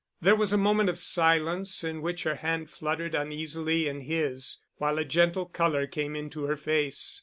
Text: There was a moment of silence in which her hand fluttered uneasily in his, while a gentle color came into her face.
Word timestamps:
There 0.19 0.35
was 0.35 0.51
a 0.51 0.57
moment 0.57 0.89
of 0.89 0.97
silence 0.97 1.83
in 1.83 2.01
which 2.01 2.23
her 2.23 2.33
hand 2.37 2.71
fluttered 2.71 3.13
uneasily 3.13 3.87
in 3.87 4.01
his, 4.01 4.57
while 4.77 4.97
a 4.97 5.05
gentle 5.05 5.45
color 5.45 5.85
came 5.85 6.15
into 6.15 6.45
her 6.45 6.57
face. 6.57 7.19